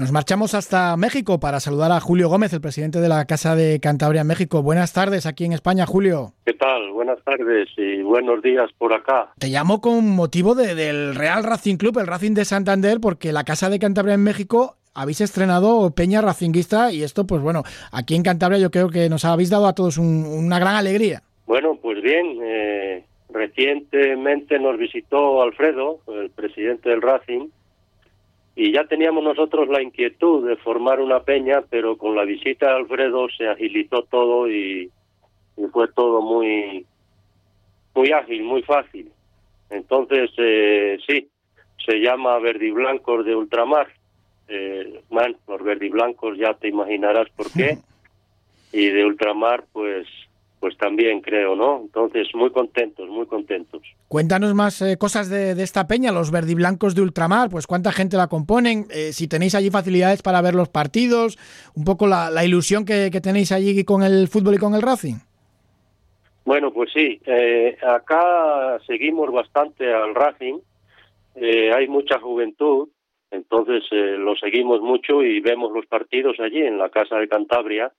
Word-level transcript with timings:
Nos 0.00 0.12
marchamos 0.12 0.54
hasta 0.54 0.96
México 0.96 1.40
para 1.40 1.60
saludar 1.60 1.92
a 1.92 2.00
Julio 2.00 2.30
Gómez, 2.30 2.54
el 2.54 2.62
presidente 2.62 3.02
de 3.02 3.08
la 3.10 3.26
Casa 3.26 3.54
de 3.54 3.80
Cantabria 3.80 4.22
en 4.22 4.28
México. 4.28 4.62
Buenas 4.62 4.94
tardes 4.94 5.26
aquí 5.26 5.44
en 5.44 5.52
España, 5.52 5.84
Julio. 5.84 6.32
¿Qué 6.46 6.54
tal? 6.54 6.90
Buenas 6.92 7.22
tardes 7.22 7.68
y 7.76 8.00
buenos 8.00 8.40
días 8.40 8.70
por 8.78 8.94
acá. 8.94 9.34
Te 9.38 9.48
llamo 9.48 9.82
con 9.82 10.08
motivo 10.08 10.54
del 10.54 11.14
Real 11.14 11.44
Racing 11.44 11.76
Club, 11.76 11.98
el 11.98 12.06
Racing 12.06 12.32
de 12.32 12.46
Santander, 12.46 12.98
porque 12.98 13.30
la 13.30 13.44
Casa 13.44 13.68
de 13.68 13.78
Cantabria 13.78 14.14
en 14.14 14.24
México 14.24 14.78
habéis 14.94 15.20
estrenado 15.20 15.94
Peña 15.94 16.22
Racinguista 16.22 16.90
y 16.90 17.02
esto, 17.02 17.26
pues 17.26 17.42
bueno, 17.42 17.62
aquí 17.92 18.14
en 18.14 18.22
Cantabria 18.22 18.58
yo 18.58 18.70
creo 18.70 18.88
que 18.88 19.10
nos 19.10 19.26
habéis 19.26 19.50
dado 19.50 19.66
a 19.66 19.74
todos 19.74 19.98
una 19.98 20.58
gran 20.58 20.76
alegría. 20.76 21.20
Bueno, 21.44 21.78
pues 21.82 22.00
bien, 22.00 22.38
eh, 22.42 23.04
recientemente 23.28 24.58
nos 24.60 24.78
visitó 24.78 25.42
Alfredo, 25.42 25.98
el 26.08 26.30
presidente 26.30 26.88
del 26.88 27.02
Racing, 27.02 27.48
y 28.56 28.72
ya 28.72 28.84
teníamos 28.84 29.22
nosotros 29.22 29.68
la 29.68 29.82
inquietud 29.82 30.46
de 30.46 30.56
formar 30.56 31.00
una 31.00 31.20
peña, 31.20 31.62
pero 31.70 31.96
con 31.96 32.16
la 32.16 32.24
visita 32.24 32.66
de 32.66 32.76
Alfredo 32.76 33.28
se 33.36 33.48
agilizó 33.48 34.02
todo 34.02 34.50
y, 34.50 34.90
fue 35.72 35.88
todo 35.88 36.22
muy, 36.22 36.86
muy 37.94 38.12
ágil, 38.12 38.42
muy 38.42 38.62
fácil. 38.62 39.10
Entonces, 39.68 40.30
eh, 40.38 40.98
sí, 41.06 41.28
se 41.84 42.00
llama 42.00 42.38
Verdiblancos 42.38 43.24
de 43.24 43.36
Ultramar. 43.36 43.88
Eh, 44.48 45.02
bueno, 45.10 45.36
los 45.46 45.62
verdiblancos 45.62 46.36
ya 46.38 46.54
te 46.54 46.68
imaginarás 46.68 47.28
por 47.30 47.50
qué. 47.52 47.78
Y 48.72 48.86
de 48.86 49.04
Ultramar, 49.04 49.64
pues 49.72 50.06
pues 50.60 50.76
también 50.76 51.22
creo, 51.22 51.56
¿no? 51.56 51.80
Entonces, 51.80 52.28
muy 52.34 52.50
contentos, 52.50 53.08
muy 53.08 53.26
contentos. 53.26 53.80
Cuéntanos 54.08 54.54
más 54.54 54.82
eh, 54.82 54.98
cosas 54.98 55.30
de, 55.30 55.52
esta 55.62 55.86
peña, 55.86 56.12
los 56.12 56.30
verdiblancos 56.30 56.94
de 56.94 57.00
ultramar, 57.00 57.48
pues 57.48 57.66
cuánta 57.66 57.92
gente 57.92 58.18
la 58.18 58.28
componen, 58.28 58.84
eh, 58.90 59.12
si 59.12 59.26
tenéis 59.26 59.54
allí 59.54 59.70
facilidades 59.70 60.20
para 60.20 60.42
ver 60.42 60.54
los 60.54 60.68
partidos, 60.68 61.38
un 61.74 61.84
poco 61.84 62.06
la, 62.06 62.44
ilusión 62.44 62.84
que, 62.84 63.10
tenéis 63.22 63.52
allí 63.52 63.84
con 63.84 64.02
el 64.02 64.28
fútbol 64.28 64.54
y 64.54 64.58
con 64.58 64.74
el 64.74 64.82
Racing. 64.82 65.14
Bueno, 66.44 66.72
pues 66.72 66.90
sí, 66.92 67.20
eh, 67.24 67.78
acá 67.82 68.78
seguimos 68.86 69.32
bastante 69.32 69.90
al 69.92 70.14
Racing, 70.14 70.58
hay 71.36 71.88
mucha 71.88 72.18
juventud, 72.20 72.88
entonces 73.30 73.84
lo 73.90 74.36
seguimos 74.36 74.82
mucho 74.82 75.22
y 75.22 75.40
vemos 75.40 75.72
los 75.72 75.86
partidos 75.86 76.38
allí 76.38 76.60
en 76.60 76.76
la 76.76 76.90
Casa 76.90 77.16
de 77.16 77.28
Cantabria 77.28 77.92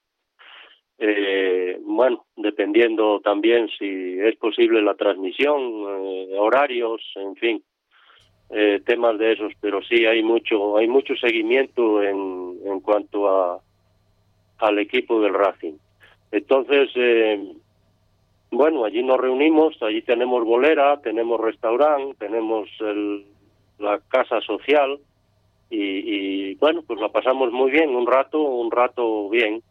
eh, 1.03 1.79
bueno, 1.81 2.25
dependiendo 2.35 3.19
también 3.21 3.67
si 3.77 4.19
es 4.19 4.35
posible 4.37 4.81
la 4.83 4.93
transmisión, 4.93 5.59
eh, 5.59 6.35
horarios, 6.37 7.01
en 7.15 7.35
fin, 7.35 7.63
eh, 8.51 8.81
temas 8.85 9.17
de 9.17 9.33
esos, 9.33 9.51
pero 9.59 9.81
sí 9.81 10.05
hay 10.05 10.21
mucho, 10.21 10.77
hay 10.77 10.87
mucho 10.87 11.15
seguimiento 11.15 12.03
en, 12.03 12.59
en 12.65 12.79
cuanto 12.81 13.27
a 13.27 13.59
al 14.59 14.77
equipo 14.77 15.19
del 15.21 15.33
Racing. 15.33 15.73
Entonces, 16.31 16.91
eh, 16.93 17.51
bueno, 18.51 18.85
allí 18.85 19.01
nos 19.01 19.19
reunimos, 19.19 19.81
allí 19.81 20.03
tenemos 20.03 20.45
bolera, 20.45 21.01
tenemos 21.01 21.41
restaurante, 21.41 22.15
tenemos 22.19 22.69
el, 22.79 23.25
la 23.79 23.99
casa 24.07 24.39
social 24.41 24.99
y, 25.71 25.79
y 25.81 26.55
bueno, 26.55 26.83
pues 26.85 26.99
la 26.99 27.09
pasamos 27.09 27.51
muy 27.51 27.71
bien, 27.71 27.95
un 27.95 28.05
rato, 28.05 28.39
un 28.39 28.69
rato 28.69 29.29
bien 29.29 29.63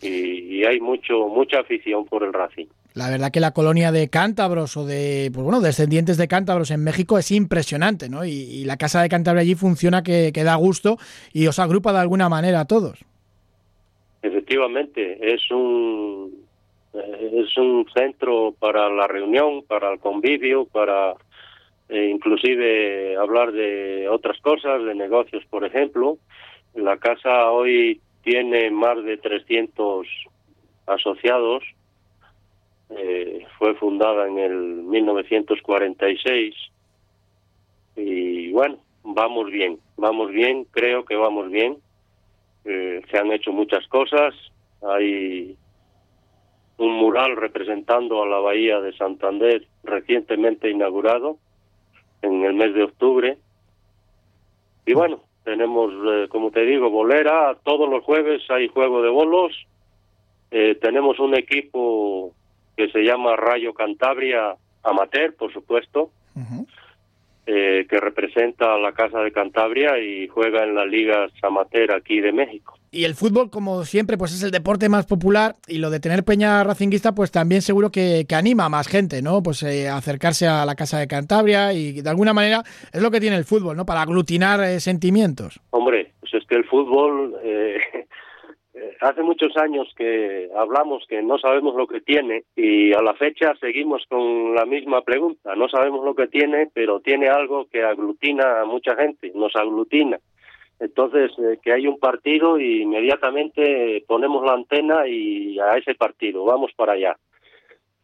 y, 0.00 0.64
hay 0.64 0.80
mucho 0.80 1.28
mucha 1.28 1.60
afición 1.60 2.04
por 2.06 2.22
el 2.24 2.32
Racing. 2.32 2.66
La 2.94 3.10
verdad 3.10 3.30
que 3.30 3.40
la 3.40 3.52
colonia 3.52 3.92
de 3.92 4.08
cántabros 4.08 4.76
o 4.76 4.86
de, 4.86 5.30
pues 5.32 5.44
bueno, 5.44 5.60
descendientes 5.60 6.16
de 6.16 6.28
cántabros 6.28 6.70
en 6.70 6.82
México 6.82 7.18
es 7.18 7.30
impresionante, 7.30 8.08
¿no? 8.08 8.24
Y, 8.24 8.64
la 8.64 8.78
casa 8.78 9.02
de 9.02 9.08
Cantabria 9.08 9.42
allí 9.42 9.54
funciona 9.54 10.02
que, 10.02 10.32
da 10.32 10.54
gusto 10.56 10.96
y 11.32 11.46
os 11.46 11.58
agrupa 11.58 11.92
de 11.92 12.00
alguna 12.00 12.28
manera 12.28 12.60
a 12.60 12.66
todos. 12.66 13.04
Efectivamente, 14.22 15.34
es 15.34 15.50
un 15.50 16.46
es 16.94 17.56
un 17.58 17.86
centro 17.94 18.54
para 18.58 18.88
la 18.88 19.06
reunión, 19.06 19.62
para 19.68 19.92
el 19.92 19.98
convivio, 19.98 20.64
para 20.64 21.14
eh, 21.88 22.08
inclusive 22.10 23.16
hablar 23.16 23.52
de 23.52 24.08
otras 24.08 24.40
cosas, 24.40 24.82
de 24.84 24.94
negocios, 24.94 25.44
por 25.50 25.64
ejemplo. 25.64 26.18
La 26.74 26.96
casa 26.96 27.50
hoy 27.50 28.00
tiene 28.26 28.72
más 28.72 29.04
de 29.04 29.18
300 29.18 30.04
asociados. 30.86 31.62
Eh, 32.90 33.46
fue 33.56 33.74
fundada 33.76 34.26
en 34.26 34.38
el 34.38 34.56
1946 34.82 36.54
y 37.94 38.50
bueno, 38.50 38.78
vamos 39.04 39.50
bien, 39.50 39.78
vamos 39.96 40.32
bien, 40.32 40.64
creo 40.72 41.04
que 41.04 41.14
vamos 41.14 41.52
bien. 41.52 41.76
Eh, 42.64 43.00
se 43.08 43.16
han 43.16 43.30
hecho 43.30 43.52
muchas 43.52 43.86
cosas. 43.86 44.34
Hay 44.82 45.56
un 46.78 46.94
mural 46.94 47.36
representando 47.36 48.24
a 48.24 48.26
la 48.26 48.40
bahía 48.40 48.80
de 48.80 48.92
Santander 48.96 49.68
recientemente 49.84 50.68
inaugurado 50.68 51.38
en 52.22 52.42
el 52.44 52.54
mes 52.54 52.74
de 52.74 52.82
octubre. 52.82 53.38
Y 54.84 54.94
bueno, 54.94 55.22
tenemos, 55.46 55.92
eh, 55.92 56.26
como 56.28 56.50
te 56.50 56.66
digo, 56.66 56.90
bolera, 56.90 57.56
todos 57.62 57.88
los 57.88 58.02
jueves 58.02 58.42
hay 58.50 58.66
juego 58.66 59.00
de 59.00 59.10
bolos, 59.10 59.52
eh, 60.50 60.76
tenemos 60.82 61.20
un 61.20 61.36
equipo 61.36 62.32
que 62.76 62.90
se 62.90 63.04
llama 63.04 63.36
Rayo 63.36 63.72
Cantabria 63.72 64.56
Amateur, 64.82 65.32
por 65.36 65.52
supuesto, 65.52 66.10
eh, 67.86 67.88
que 67.88 68.00
representa 68.00 68.74
a 68.74 68.78
la 68.78 68.92
Casa 68.92 69.20
de 69.20 69.32
Cantabria 69.32 69.98
y 69.98 70.28
juega 70.28 70.64
en 70.64 70.74
las 70.74 70.86
ligas 70.86 71.32
amateur 71.42 71.94
aquí 71.94 72.20
de 72.20 72.32
México. 72.32 72.78
Y 72.90 73.04
el 73.04 73.14
fútbol, 73.14 73.50
como 73.50 73.84
siempre, 73.84 74.16
pues 74.16 74.32
es 74.32 74.42
el 74.42 74.50
deporte 74.50 74.88
más 74.88 75.06
popular 75.06 75.54
y 75.66 75.78
lo 75.78 75.90
de 75.90 76.00
tener 76.00 76.24
peña 76.24 76.64
racinguista, 76.64 77.14
pues 77.14 77.30
también 77.30 77.60
seguro 77.60 77.90
que, 77.90 78.26
anima 78.34 78.66
a 78.66 78.68
más 78.68 78.88
gente, 78.88 79.22
¿no? 79.22 79.42
Pues 79.42 79.62
eh, 79.62 79.88
acercarse 79.88 80.46
a 80.46 80.64
la 80.64 80.74
Casa 80.74 80.98
de 80.98 81.06
Cantabria 81.06 81.72
y 81.72 82.00
de 82.00 82.10
alguna 82.10 82.32
manera 82.32 82.62
es 82.92 83.02
lo 83.02 83.10
que 83.10 83.20
tiene 83.20 83.36
el 83.36 83.44
fútbol, 83.44 83.76
¿no? 83.76 83.84
Para 83.84 84.02
aglutinar 84.02 84.62
eh, 84.62 84.80
sentimientos. 84.80 85.60
Hombre, 85.70 86.12
pues 86.20 86.34
es 86.34 86.46
que 86.46 86.56
el 86.56 86.64
fútbol 86.64 87.34
hace 89.00 89.22
muchos 89.22 89.56
años 89.56 89.92
que 89.96 90.48
hablamos 90.54 91.04
que 91.08 91.22
no 91.22 91.38
sabemos 91.38 91.74
lo 91.74 91.86
que 91.86 92.00
tiene 92.00 92.44
y 92.54 92.92
a 92.92 93.02
la 93.02 93.14
fecha 93.14 93.54
seguimos 93.60 94.04
con 94.08 94.54
la 94.54 94.64
misma 94.64 95.02
pregunta. 95.02 95.54
No 95.54 95.68
sabemos 95.68 96.04
lo 96.04 96.14
que 96.14 96.26
tiene, 96.26 96.68
pero 96.72 97.00
tiene 97.00 97.28
algo 97.28 97.66
que 97.66 97.82
aglutina 97.82 98.60
a 98.60 98.64
mucha 98.64 98.96
gente, 98.96 99.32
nos 99.34 99.54
aglutina. 99.56 100.18
Entonces, 100.78 101.32
eh, 101.38 101.58
que 101.62 101.72
hay 101.72 101.86
un 101.86 101.98
partido 101.98 102.58
y 102.58 102.82
inmediatamente 102.82 104.04
ponemos 104.06 104.44
la 104.44 104.52
antena 104.52 105.06
y 105.08 105.58
a 105.58 105.76
ese 105.78 105.94
partido, 105.94 106.44
vamos 106.44 106.72
para 106.76 106.92
allá. 106.92 107.16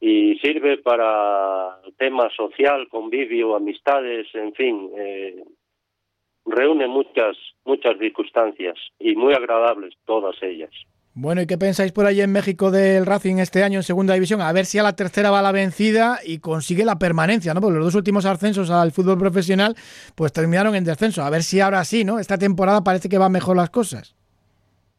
Y 0.00 0.36
sirve 0.38 0.78
para 0.78 1.78
temas 1.96 2.32
social, 2.34 2.88
convivio, 2.88 3.54
amistades, 3.54 4.26
en 4.34 4.52
fin, 4.54 4.90
eh, 4.96 5.42
reúne 6.46 6.86
muchas, 6.86 7.36
muchas 7.64 7.98
circunstancias 7.98 8.76
y 8.98 9.14
muy 9.14 9.34
agradables 9.34 9.94
todas 10.04 10.36
ellas. 10.42 10.70
Bueno, 11.14 11.42
¿y 11.42 11.46
qué 11.46 11.58
pensáis 11.58 11.92
por 11.92 12.06
ahí 12.06 12.22
en 12.22 12.32
México 12.32 12.70
del 12.70 13.04
Racing 13.04 13.36
este 13.36 13.62
año 13.62 13.80
en 13.80 13.82
Segunda 13.82 14.14
División? 14.14 14.40
A 14.40 14.50
ver 14.50 14.64
si 14.64 14.78
a 14.78 14.82
la 14.82 14.96
tercera 14.96 15.30
va 15.30 15.42
la 15.42 15.52
vencida 15.52 16.20
y 16.24 16.38
consigue 16.38 16.86
la 16.86 16.98
permanencia, 16.98 17.52
¿no? 17.52 17.60
Porque 17.60 17.76
los 17.76 17.84
dos 17.84 17.96
últimos 17.96 18.24
ascensos 18.24 18.70
al 18.70 18.92
fútbol 18.92 19.18
profesional 19.18 19.74
pues 20.16 20.32
terminaron 20.32 20.74
en 20.74 20.84
descenso. 20.84 21.22
A 21.22 21.28
ver 21.28 21.42
si 21.42 21.60
ahora 21.60 21.84
sí, 21.84 22.04
¿no? 22.04 22.18
Esta 22.18 22.38
temporada 22.38 22.82
parece 22.82 23.10
que 23.10 23.18
van 23.18 23.30
mejor 23.30 23.58
las 23.58 23.68
cosas. 23.68 24.16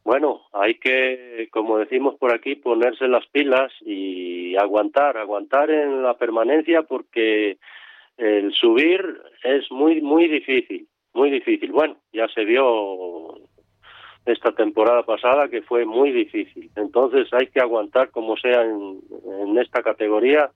Bueno, 0.04 0.42
hay 0.54 0.76
que, 0.76 1.48
como 1.52 1.80
decimos 1.80 2.14
por 2.20 2.32
aquí, 2.32 2.58
ponerse 2.58 3.08
las 3.08 3.26
pilas 3.28 3.72
y 3.82 4.56
aguantar, 4.58 5.18
aguantar 5.18 5.72
en 5.72 6.04
la 6.04 6.16
permanencia 6.16 6.84
porque 6.84 7.58
el 8.18 8.54
subir 8.54 9.02
es 9.44 9.64
muy, 9.72 10.00
muy 10.02 10.28
difícil 10.28 10.88
muy 11.14 11.30
difícil. 11.30 11.72
Bueno, 11.72 11.98
ya 12.12 12.28
se 12.30 12.46
vio 12.46 13.36
esta 14.26 14.54
temporada 14.54 15.04
pasada 15.04 15.50
que 15.50 15.62
fue 15.62 15.86
muy 15.86 16.12
difícil. 16.12 16.72
Entonces 16.76 17.28
hay 17.34 17.48
que 17.48 17.60
aguantar 17.60 18.12
como 18.12 18.38
sea 18.38 18.64
en, 18.64 19.02
esta 19.58 19.84
categoría 19.84 20.50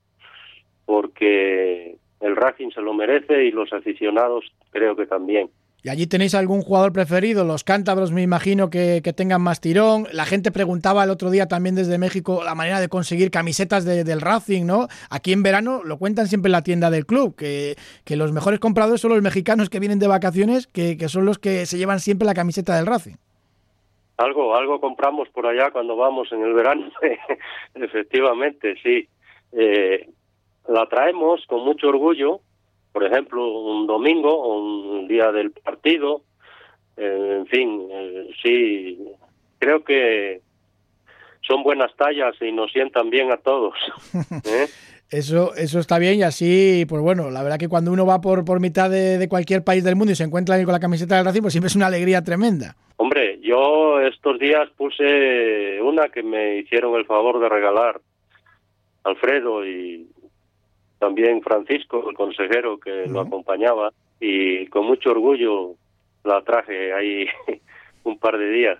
porque 0.86 1.96
el 2.20 2.36
Racing 2.36 2.70
se 2.70 2.80
lo 2.80 2.94
merece 2.94 3.44
y 3.44 3.52
los 3.52 3.72
aficionados 3.72 4.44
creo 4.70 4.96
que 4.96 5.06
también. 5.06 5.50
¿Y 5.80 5.90
allí 5.90 6.08
tenéis 6.08 6.34
algún 6.34 6.60
jugador 6.60 6.92
preferido? 6.92 7.44
Los 7.44 7.62
cántabros 7.62 8.10
me 8.10 8.22
imagino 8.22 8.68
que, 8.68 9.00
tengan 9.16 9.40
más 9.40 9.60
tirón. 9.60 10.08
La 10.12 10.24
gente 10.24 10.50
preguntaba 10.50 11.04
el 11.04 11.10
otro 11.10 11.30
día 11.30 11.46
también 11.46 11.76
desde 11.76 11.98
México 11.98 12.42
la 12.44 12.56
manera 12.56 12.80
de 12.80 12.88
conseguir 12.88 13.30
camisetas 13.30 13.84
del 13.84 14.20
Racing, 14.20 14.66
¿no? 14.66 14.88
Aquí 15.08 15.32
en 15.32 15.44
verano 15.44 15.82
lo 15.84 15.96
cuentan 15.98 16.26
siempre 16.26 16.48
en 16.48 16.52
la 16.52 16.62
tienda 16.62 16.90
del 16.90 17.06
club, 17.06 17.36
que, 17.36 17.76
que 18.04 18.16
los 18.16 18.32
mejores 18.32 18.58
compradores 18.58 19.00
son 19.00 19.12
los 19.12 19.22
mexicanos 19.22 19.70
que 19.70 19.78
vienen 19.78 20.00
de 20.00 20.08
vacaciones, 20.08 20.66
que, 20.66 20.96
que, 20.96 21.08
son 21.08 21.24
los 21.24 21.38
que 21.38 21.64
se 21.64 21.78
llevan 21.78 22.00
siempre 22.00 22.26
la 22.26 22.34
camiseta 22.34 22.74
del 22.74 22.86
Racing. 22.86 23.14
Algo, 24.16 24.56
algo 24.56 24.80
compramos 24.80 25.28
por 25.28 25.46
allá 25.46 25.70
cuando 25.70 25.96
vamos 25.96 26.32
en 26.32 26.42
el 26.42 26.54
verano, 26.54 26.90
efectivamente, 27.74 28.74
sí. 28.82 29.08
Eh, 29.52 30.10
la 30.66 30.86
traemos 30.86 31.46
con 31.46 31.64
mucho 31.64 31.88
orgullo 31.88 32.40
por 32.92 33.04
ejemplo, 33.04 33.46
un 33.46 33.86
domingo 33.86 34.32
o 34.32 34.58
un 34.58 35.08
día 35.08 35.30
del 35.32 35.50
partido, 35.50 36.22
en 36.96 37.46
fin, 37.46 37.88
sí, 38.42 38.98
creo 39.58 39.84
que 39.84 40.40
son 41.42 41.62
buenas 41.62 41.94
tallas 41.96 42.34
y 42.40 42.52
nos 42.52 42.70
sientan 42.72 43.10
bien 43.10 43.30
a 43.30 43.36
todos. 43.38 43.74
Eso, 45.10 45.54
eso 45.54 45.78
está 45.78 45.98
bien 45.98 46.18
y 46.18 46.22
así, 46.22 46.84
pues 46.86 47.00
bueno, 47.00 47.30
la 47.30 47.42
verdad 47.42 47.56
que 47.58 47.70
cuando 47.70 47.90
uno 47.90 48.04
va 48.04 48.20
por, 48.20 48.44
por 48.44 48.60
mitad 48.60 48.90
de, 48.90 49.26
cualquier 49.26 49.64
país 49.64 49.82
del 49.82 49.96
mundo 49.96 50.12
y 50.12 50.16
se 50.16 50.24
encuentra 50.24 50.56
ahí 50.56 50.64
con 50.64 50.72
la 50.72 50.80
camiseta 50.80 51.16
del 51.16 51.24
Racing, 51.24 51.40
pues 51.40 51.54
siempre 51.54 51.68
es 51.68 51.76
una 51.76 51.86
alegría 51.86 52.22
tremenda. 52.22 52.76
Hombre, 52.98 53.40
yo 53.40 54.02
estos 54.02 54.38
días 54.38 54.68
puse 54.76 55.80
una 55.80 56.10
que 56.10 56.22
me 56.22 56.58
hicieron 56.58 56.94
el 56.96 57.06
favor 57.06 57.40
de 57.40 57.48
regalar 57.48 58.02
Alfredo 59.04 59.66
y 59.66 60.06
también 60.98 61.42
Francisco, 61.42 62.08
el 62.08 62.16
consejero 62.16 62.78
que 62.78 63.06
lo 63.06 63.20
acompañaba, 63.20 63.92
y 64.20 64.66
con 64.66 64.86
mucho 64.86 65.10
orgullo 65.10 65.74
la 66.24 66.42
traje 66.42 66.92
ahí 66.92 67.26
un 68.04 68.18
par 68.18 68.38
de 68.38 68.50
días. 68.50 68.78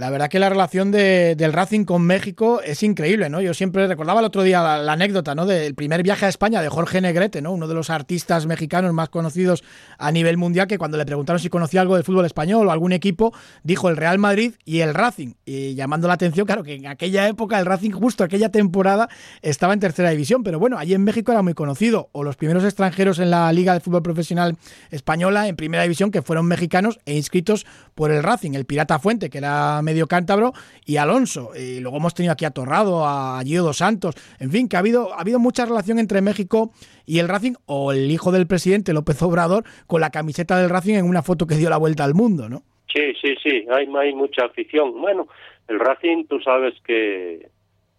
La 0.00 0.08
verdad 0.08 0.30
que 0.30 0.38
la 0.38 0.48
relación 0.48 0.90
de, 0.92 1.34
del 1.36 1.52
Racing 1.52 1.84
con 1.84 2.00
México 2.00 2.62
es 2.64 2.82
increíble, 2.82 3.28
¿no? 3.28 3.42
Yo 3.42 3.52
siempre 3.52 3.86
recordaba 3.86 4.20
el 4.20 4.24
otro 4.24 4.42
día 4.42 4.62
la, 4.62 4.92
anécdota, 4.94 5.34
¿no? 5.34 5.44
Del 5.44 5.74
primer 5.74 6.02
viaje 6.02 6.24
a 6.24 6.30
España 6.30 6.62
de 6.62 6.70
Jorge 6.70 7.02
Negrete, 7.02 7.42
¿no? 7.42 7.52
Uno 7.52 7.68
de 7.68 7.74
los 7.74 7.90
artistas 7.90 8.46
mexicanos 8.46 8.94
más 8.94 9.10
conocidos 9.10 9.62
a 9.98 10.10
nivel 10.10 10.38
mundial, 10.38 10.68
que 10.68 10.78
cuando 10.78 10.96
le 10.96 11.04
preguntaron 11.04 11.38
si 11.38 11.50
conocía 11.50 11.82
algo 11.82 11.96
del 11.96 12.04
fútbol 12.04 12.24
español 12.24 12.66
o 12.66 12.70
algún 12.70 12.92
equipo, 12.92 13.34
dijo 13.62 13.90
el 13.90 13.98
Real 13.98 14.18
Madrid 14.18 14.54
y 14.64 14.80
el 14.80 14.94
Racing. 14.94 15.34
Y 15.44 15.74
llamando 15.74 16.08
la 16.08 16.14
atención, 16.14 16.46
claro, 16.46 16.62
que 16.62 16.76
en 16.76 16.86
aquella 16.86 17.28
época 17.28 17.58
el 17.58 17.66
Racing, 17.66 17.90
justo 17.90 18.24
aquella 18.24 18.48
temporada, 18.48 19.10
estaba 19.42 19.74
en 19.74 19.80
tercera 19.80 20.08
división. 20.08 20.42
Pero 20.44 20.58
bueno, 20.58 20.78
allí 20.78 20.94
en 20.94 21.04
México 21.04 21.30
era 21.30 21.42
muy 21.42 21.52
conocido. 21.52 22.08
O 22.12 22.24
los 22.24 22.36
primeros 22.36 22.64
extranjeros 22.64 23.18
en 23.18 23.28
la 23.28 23.52
Liga 23.52 23.74
de 23.74 23.80
Fútbol 23.80 24.02
Profesional 24.02 24.56
Española, 24.90 25.46
en 25.46 25.56
primera 25.56 25.82
división, 25.82 26.10
que 26.10 26.22
fueron 26.22 26.46
mexicanos 26.46 27.00
e 27.04 27.14
inscritos 27.18 27.66
por 27.94 28.10
el 28.10 28.22
Racing. 28.22 28.52
El 28.54 28.64
Pirata 28.64 28.98
Fuente, 28.98 29.28
que 29.28 29.36
era 29.36 29.82
medio 29.90 30.06
cántabro, 30.06 30.52
y 30.86 30.96
Alonso. 30.96 31.50
Y 31.56 31.80
luego 31.80 31.96
hemos 31.98 32.14
tenido 32.14 32.32
aquí 32.32 32.44
a 32.44 32.50
Torrado, 32.50 33.04
a 33.04 33.40
Gio 33.44 33.62
dos 33.62 33.78
Santos. 33.78 34.14
En 34.38 34.50
fin, 34.50 34.68
que 34.68 34.76
ha 34.76 34.78
habido, 34.78 35.12
ha 35.14 35.20
habido 35.20 35.38
mucha 35.38 35.66
relación 35.66 35.98
entre 35.98 36.20
México 36.22 36.70
y 37.06 37.18
el 37.18 37.28
Racing, 37.28 37.54
o 37.66 37.92
el 37.92 38.10
hijo 38.10 38.30
del 38.30 38.46
presidente 38.46 38.92
López 38.92 39.20
Obrador, 39.22 39.64
con 39.86 40.00
la 40.00 40.10
camiseta 40.10 40.56
del 40.58 40.70
Racing 40.70 40.94
en 40.94 41.06
una 41.06 41.22
foto 41.22 41.46
que 41.46 41.56
dio 41.56 41.68
la 41.68 41.76
vuelta 41.76 42.04
al 42.04 42.14
mundo, 42.14 42.48
¿no? 42.48 42.62
Sí, 42.92 43.12
sí, 43.20 43.34
sí, 43.42 43.66
hay, 43.70 44.14
mucha 44.14 44.46
afición. 44.46 45.00
Bueno, 45.00 45.28
el 45.68 45.78
Racing, 45.78 46.24
tú 46.26 46.40
sabes 46.40 46.74
que 46.84 47.48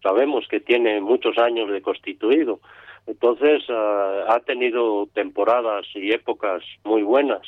sabemos 0.02 0.46
que 0.48 0.60
tiene 0.60 1.00
muchos 1.00 1.38
años 1.38 1.70
de 1.70 1.80
constituido. 1.80 2.60
Entonces 3.06 3.62
ah, 3.68 4.24
ha 4.28 4.40
tenido 4.40 5.08
temporadas 5.14 5.86
y 5.94 6.12
épocas 6.12 6.62
muy 6.84 7.02
buenas. 7.02 7.42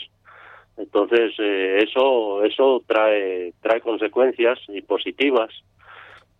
Entonces 0.76 1.32
eh, 1.38 1.84
eso 1.86 2.42
eso 2.44 2.82
trae 2.86 3.52
trae 3.60 3.80
consecuencias 3.80 4.58
y 4.68 4.82
positivas. 4.82 5.50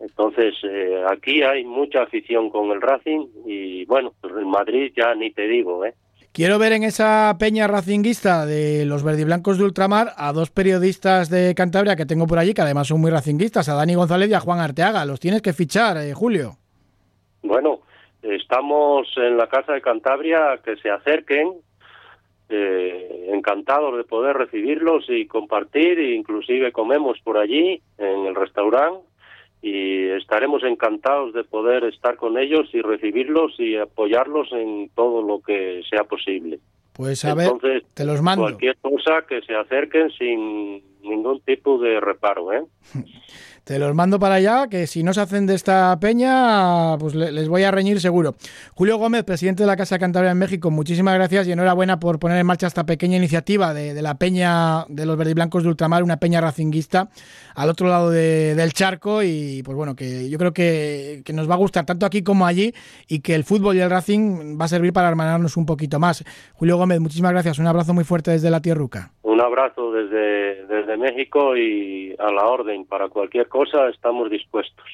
Entonces 0.01 0.55
eh, 0.65 1.05
aquí 1.09 1.43
hay 1.43 1.65
mucha 1.65 2.03
afición 2.03 2.51
con 2.51 2.71
el 2.71 2.83
Racing 2.83 3.27
y 3.47 3.85
bueno, 3.85 4.13
en 4.23 4.49
Madrid 4.49 4.93
ya 4.97 5.15
ni 5.15 5.31
te 5.31 5.47
digo, 5.47 5.85
¿eh? 5.85 5.95
Quiero 6.35 6.59
ver 6.59 6.73
en 6.73 6.83
esa 6.83 7.37
peña 7.39 7.69
racinguista 7.69 8.45
de 8.45 8.85
los 8.87 9.05
verdiblancos 9.05 9.57
de 9.57 9.67
ultramar 9.67 10.09
a 10.17 10.33
dos 10.33 10.51
periodistas 10.51 11.31
de 11.31 11.55
Cantabria 11.55 11.95
que 11.95 12.07
tengo 12.07 12.27
por 12.27 12.41
allí, 12.41 12.55
que 12.55 12.63
además 12.63 12.89
son 12.89 13.01
muy 13.01 13.13
racinguistas, 13.13 13.69
a 13.69 13.75
Dani 13.75 13.95
González 13.95 14.29
y 14.29 14.35
a 14.35 14.41
Juan 14.41 14.59
Arteaga. 14.59 15.05
Los 15.05 15.21
tienes 15.21 15.43
que 15.43 15.53
fichar, 15.53 15.97
eh, 15.97 16.13
Julio. 16.13 16.57
Bueno, 17.45 17.83
estamos 18.21 19.07
en 19.17 19.37
la 19.37 19.47
Casa 19.47 19.75
de 19.75 19.81
Cantabria, 19.81 20.59
que 20.65 20.75
se 20.79 20.91
acerquen, 20.91 21.53
eh, 22.49 23.31
encantados 23.33 23.97
de 23.97 24.05
poder 24.05 24.37
recibirlos 24.37 25.05
y 25.09 25.27
compartir, 25.27 25.99
e 25.99 26.15
inclusive 26.15 26.73
comemos 26.73 27.19
por 27.25 27.39
allí 27.39 27.81
en 27.99 28.27
el 28.27 28.35
restaurante 28.35 29.07
y 29.63 30.09
estaremos 30.11 30.63
encantados 30.63 31.33
de 31.33 31.43
poder 31.43 31.85
estar 31.85 32.17
con 32.17 32.37
ellos 32.37 32.69
y 32.75 32.83
recibirlos 32.83 33.59
y 33.59 33.77
apoyarlos 33.77 34.53
en 34.53 34.91
todo 34.95 35.23
lo 35.23 35.41
que 35.41 35.83
sea 35.89 36.05
posible. 36.05 36.59
Pues 36.93 37.25
a 37.25 37.35
ver, 37.35 37.51
te 37.95 38.05
los 38.05 38.21
mando. 38.21 38.43
Cualquier 38.43 38.77
cosa 38.77 39.25
que 39.27 39.41
se 39.41 39.55
acerquen 39.55 40.11
sin 40.11 40.83
ningún 41.03 41.41
tipo 41.41 41.79
de 41.79 41.99
reparo, 41.99 42.53
¿eh? 42.53 42.63
Te 43.65 43.79
los 43.79 43.95
mando 43.95 44.19
para 44.19 44.35
allá, 44.35 44.69
que 44.69 44.87
si 44.87 45.03
no 45.03 45.15
se 45.15 45.23
hacen 45.23 45.47
de 45.47 45.55
esta 45.55 45.99
peña, 45.99 46.99
pues 46.99 47.15
les 47.15 47.49
voy 47.49 47.63
a 47.63 47.71
reñir 47.71 47.99
seguro. 47.99 48.35
Julio 48.75 48.99
Gómez, 48.99 49.25
presidente 49.25 49.63
de 49.63 49.67
la 49.67 49.75
Casa 49.75 49.99
Cantabria 49.99 50.33
en 50.33 50.39
México, 50.39 50.71
muchísimas 50.71 51.15
gracias 51.15 51.49
y 51.49 51.53
enhorabuena 51.53 51.99
por 51.99 52.19
poner 52.19 52.37
en 52.37 52.47
marcha 52.47 52.67
esta 52.67 52.85
pequeña 52.85 53.17
iniciativa 53.17 53.73
de, 53.73 54.03
la 54.03 54.17
peña 54.17 54.85
de 54.89 55.07
los 55.07 55.17
verdiblancos 55.17 55.63
de 55.63 55.71
ultramar, 55.71 56.03
una 56.03 56.19
peña 56.19 56.43
racinguista 56.43 57.09
al 57.55 57.71
otro 57.71 57.89
lado 57.89 58.11
del 58.11 58.71
charco 58.75 59.23
y 59.23 59.63
pues 59.65 59.75
bueno, 59.75 59.97
que 59.97 60.29
yo 60.29 60.37
creo 60.37 60.53
que, 60.53 61.23
que, 61.25 61.33
nos 61.33 61.49
va 61.49 61.55
a 61.55 61.59
gustar 61.59 61.87
tanto 61.87 62.05
aquí 62.05 62.23
como 62.23 62.45
allí 62.45 62.75
y 63.09 63.21
que 63.21 63.35
el 63.35 63.45
fútbol 63.45 63.77
y 63.77 63.81
el 63.81 63.89
Racing 63.89 64.61
va 64.61 64.67
a 64.67 64.69
servir 64.69 64.93
para 64.93 65.09
hermanarnos 65.09 65.57
un 65.57 65.65
poquito 65.65 65.99
más. 65.99 66.23
Julio 66.53 66.77
Gómez, 66.77 67.01
muchísimas 67.01 67.33
gracias, 67.33 67.59
un 67.59 67.67
abrazo 67.67 67.95
muy 67.95 68.05
fuerte 68.05 68.31
desde 68.31 68.51
la 68.51 68.61
Tierruca. 68.61 69.11
Un 69.23 69.41
abrazo 69.41 69.91
desde, 69.91 70.67
desde 70.67 70.97
México 70.99 71.57
y 71.57 72.15
a 72.19 72.31
la 72.31 72.45
orden 72.47 72.85
para 72.85 73.09
cualquier 73.09 73.49
cosa 73.55 73.89
estamos 73.89 74.29
dispuestos. 74.31 74.85